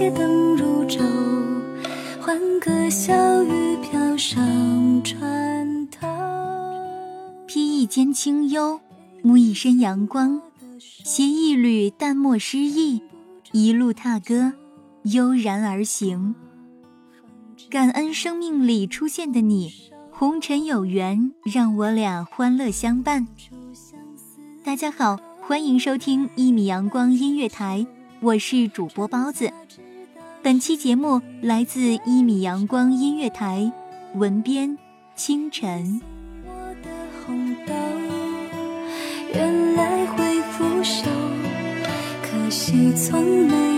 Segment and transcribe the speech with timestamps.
[0.00, 1.02] 街灯如昼，
[2.22, 6.08] 欢歌笑语飘上船头。
[7.46, 8.80] 披一间清幽，
[9.22, 10.40] 沐一身阳光，
[10.78, 13.02] 携一缕淡墨诗意，
[13.52, 14.54] 一路踏歌，
[15.02, 16.34] 悠然而行。
[17.68, 19.70] 感恩生命里出现的你，
[20.10, 23.28] 红尘有缘，让我俩欢乐相伴。
[24.64, 27.86] 大家好，欢迎收听一米阳光音乐台，
[28.22, 29.52] 我是主播包子。
[30.42, 33.70] 本期节目来自一米阳光音乐台，
[34.14, 34.78] 文编
[35.14, 36.00] 清晨。
[36.46, 36.50] 我
[36.82, 36.88] 的
[37.26, 37.74] 红豆，
[39.34, 41.04] 原来会腐朽，
[42.22, 43.69] 可惜从没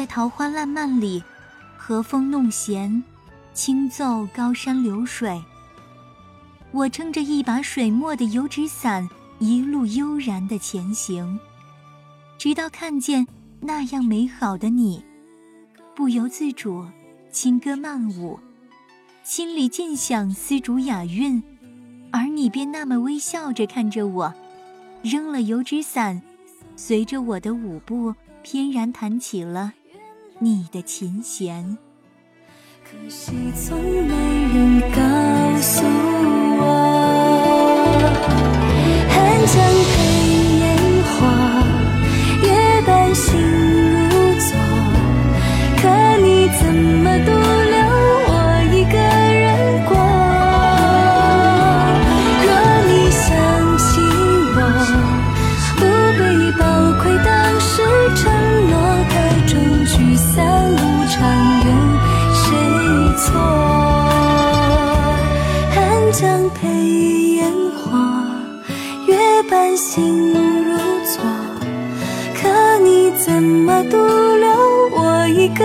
[0.00, 1.22] 在桃花烂漫里，
[1.76, 3.04] 和风弄弦，
[3.52, 5.44] 轻奏高山流水。
[6.72, 9.06] 我撑着一把水墨的油纸伞，
[9.40, 11.38] 一路悠然的前行，
[12.38, 13.26] 直到看见
[13.60, 15.04] 那样美好的你，
[15.94, 16.86] 不由自主，
[17.30, 18.40] 轻歌曼舞，
[19.22, 21.42] 心里尽享丝竹雅韵，
[22.10, 24.32] 而你便那么微笑着看着我，
[25.02, 26.22] 扔了油纸伞，
[26.74, 29.74] 随着我的舞步，翩然弹起了
[30.40, 31.78] 你的琴弦。
[32.82, 34.14] 可惜从没
[34.52, 35.84] 人告诉
[36.58, 36.89] 我，
[66.20, 66.68] 寒江配
[67.36, 67.90] 烟火，
[69.06, 69.16] 月
[69.48, 70.76] 半星如
[71.06, 71.22] 昨，
[72.34, 74.50] 可你怎么独留
[74.92, 75.64] 我一个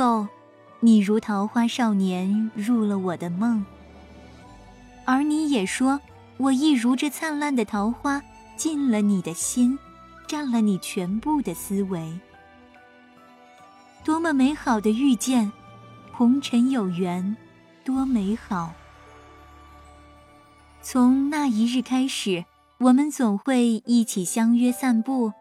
[0.00, 0.26] 后，
[0.80, 3.66] 你如桃花少年入了我的梦，
[5.04, 6.00] 而你也说，
[6.38, 8.22] 我亦如这灿烂的桃花
[8.56, 9.78] 进了你的心，
[10.26, 12.18] 占了你全部的思维。
[14.02, 15.52] 多么美好的遇见，
[16.12, 17.36] 红尘有缘，
[17.84, 18.72] 多美好。
[20.80, 22.46] 从那一日开始，
[22.78, 25.34] 我们总会一起相约散步，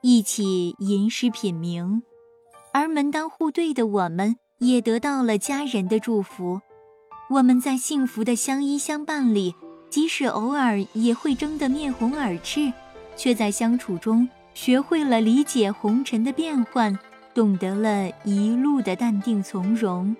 [0.00, 2.02] 一起吟诗品茗。
[2.72, 6.60] 而门当户对的我们，也得到了家人的祝福。
[7.30, 9.54] 我们在幸福的相依相伴里，
[9.88, 12.72] 即使偶尔也会争得面红耳赤，
[13.16, 16.98] 却在相处中学会了理解红尘的变幻，
[17.34, 20.16] 懂得了一路的淡定从容，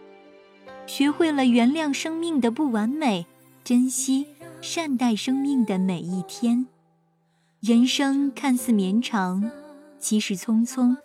[0.86, 3.26] 学会了原谅生命的不完美，
[3.64, 4.26] 珍惜
[4.60, 6.66] 善待生命的每一天。
[7.60, 9.50] 人生看似绵长，
[9.98, 10.96] 其实匆匆。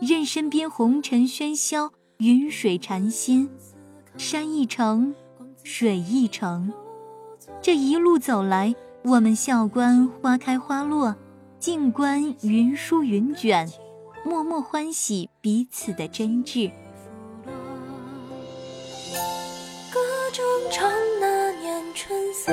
[0.00, 3.48] 任身边红尘喧嚣，云水禅心，
[4.18, 5.14] 山一程，
[5.62, 6.72] 水一程。
[7.62, 11.16] 这一路走来，我们笑观花开花落，
[11.58, 13.70] 静观云舒云卷，
[14.24, 16.70] 默默欢喜彼此的真挚。
[19.92, 20.00] 歌
[20.32, 20.90] 中唱
[21.20, 22.52] 那年春色，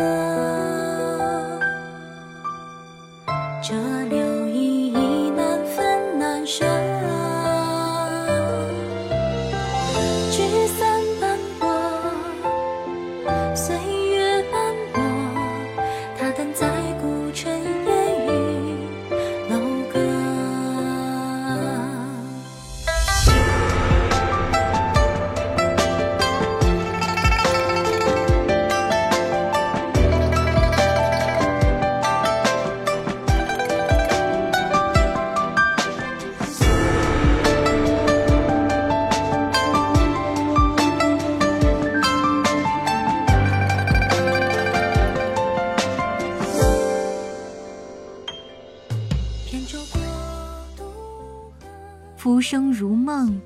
[52.23, 53.37] 浮生如梦，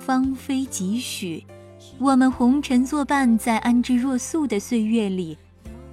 [0.00, 1.46] 芳菲几许。
[2.00, 5.38] 我们红尘作伴，在安之若素的岁月里，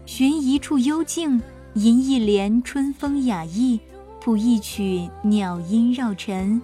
[0.08, 1.40] 寻一处幽静，
[1.76, 3.80] 吟一帘春风雅意，
[4.20, 6.60] 谱一曲鸟音绕尘，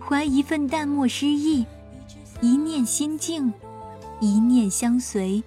[0.00, 1.66] 怀一份淡漠诗意，
[2.40, 3.52] 一念心静，
[4.18, 5.44] 一念相随，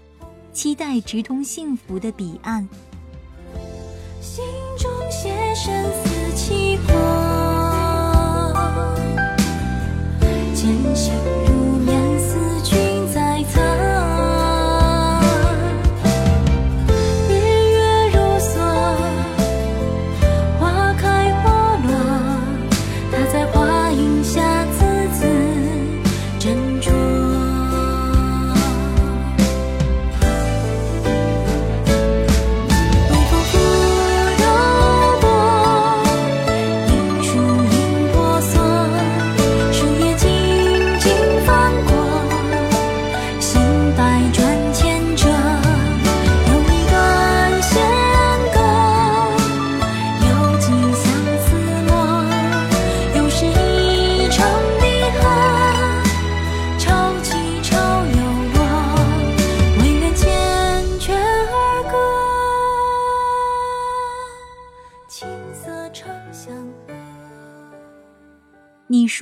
[0.54, 2.70] 期待直通幸福的彼岸。
[4.22, 4.46] 心
[4.78, 5.74] 中写生
[6.04, 7.27] 死契阔。
[10.98, 11.47] 前行。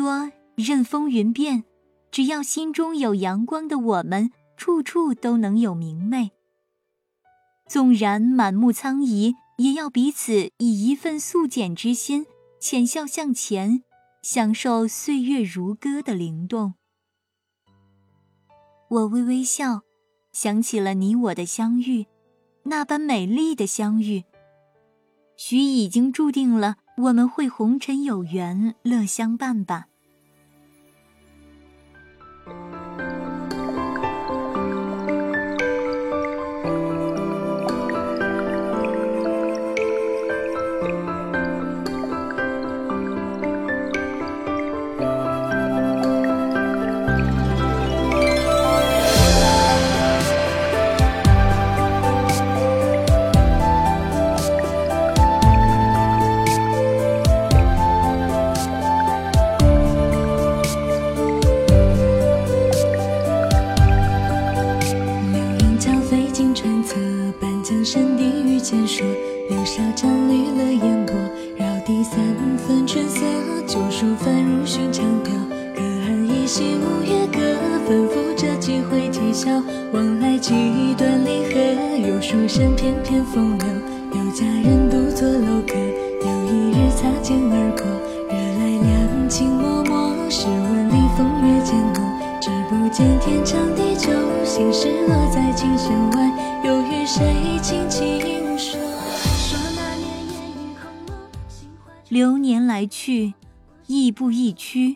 [0.06, 1.64] 说任风云变，
[2.12, 6.30] 只要心中有阳光的我们，处处都能有明媚。
[7.68, 12.28] 纵然满目苍夷，也要彼此以一份素简之心，
[12.60, 13.82] 浅笑向前，
[14.22, 16.76] 享受岁月如歌的灵动。
[18.90, 19.82] 我微微笑，
[20.32, 22.06] 想起了你我的相遇，
[22.66, 24.24] 那般美丽的相遇，
[25.36, 26.76] 许已经注定了。
[26.98, 29.88] 我们会红尘有缘，乐相伴吧。
[69.76, 71.14] 小桥绿了烟波，
[71.58, 72.16] 绕堤三
[72.66, 73.26] 分春色，
[73.68, 75.34] 旧书翻入寻常调，
[75.76, 77.42] 隔岸依稀五月歌，
[77.86, 79.52] 吩咐着几回啼笑，
[79.92, 80.54] 往来几
[80.98, 83.68] 段离合，有书生翩翩风流，
[84.14, 85.76] 有佳人独坐楼阁。
[86.22, 87.86] 有一日擦肩而过，
[88.30, 92.02] 惹来两情脉脉，试问里风月渐浓，
[92.40, 94.08] 只不见天长地久，
[94.46, 96.32] 心事落在琴弦外，
[96.64, 98.18] 又与谁轻轻
[102.16, 103.34] 流年来去，
[103.88, 104.96] 亦步亦趋，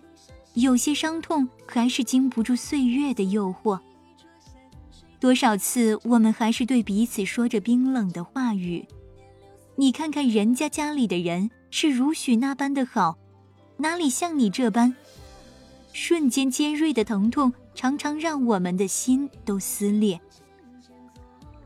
[0.53, 3.77] 有些伤痛还是经不住岁月的诱惑。
[5.19, 8.87] 多少次，我们还是对彼此说着冰冷的话语。
[9.75, 13.17] 你看看人家家里的人是如许那般的好，
[13.75, 14.95] 哪里像你这般？
[15.91, 20.21] 瞬间尖锐的疼痛，常常让我们的心都撕裂。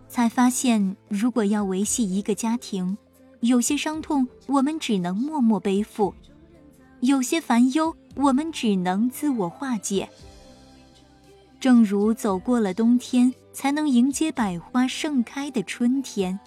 [0.09, 2.97] 才发现，如果要维系一个家庭，
[3.43, 6.15] 有些伤痛我们只能默默背负，
[7.01, 10.07] 有些烦忧我们只能自我化解。
[11.59, 16.39] 正如走过了冬天，才能迎接百花盛开的春天。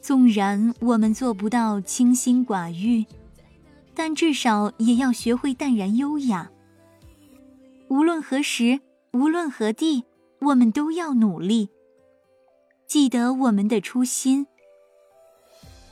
[0.00, 3.04] 纵然我们做不到清心寡欲，
[3.94, 6.48] 但至少也要学会淡然优雅。
[7.88, 8.80] 无论何时，
[9.12, 10.04] 无论何地，
[10.40, 11.68] 我们都要努力。
[12.92, 14.46] 记得我们的初心，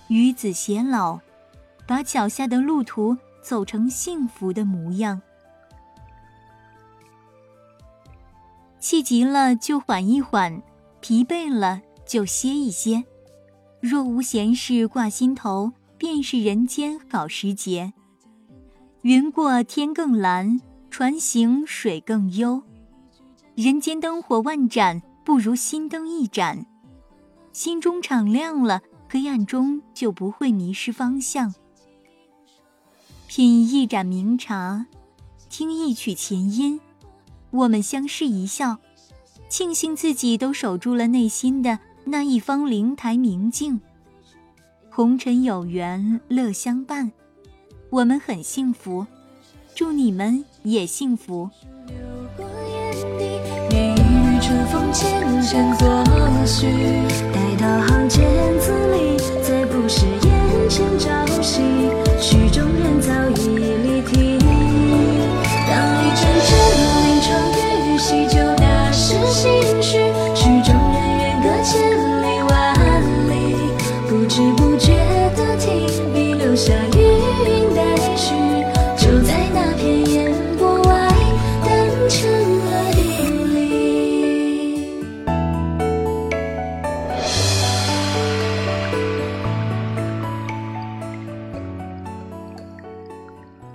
[0.08, 1.18] 与子偕老，
[1.86, 5.22] 把脚下的路途走成幸福的模样。
[8.80, 10.62] 气急了就缓一缓，
[11.00, 13.02] 疲惫了就歇一歇。
[13.80, 17.94] 若无闲事挂心头，便是人间好时节。
[19.00, 22.62] 云过天更蓝，船行水更幽。
[23.54, 26.66] 人间灯火万盏，不如心灯一盏。
[27.52, 31.54] 心中敞亮了，黑暗中就不会迷失方向。
[33.26, 34.86] 品一盏茗茶，
[35.48, 36.80] 听一曲琴音，
[37.50, 38.78] 我们相视一笑，
[39.48, 41.78] 庆幸自己都守住了内心的。
[42.04, 43.80] 那一方灵台明镜，
[44.90, 47.12] 红尘有缘乐相伴，
[47.90, 49.06] 我们很幸福，
[49.74, 51.50] 祝你们也幸福。
[54.50, 56.04] 春风浅浅作
[56.44, 56.66] 序，
[57.32, 58.20] 待到行间
[58.58, 61.62] 字里，再不是眼前朝夕，
[62.20, 63.69] 曲中人早已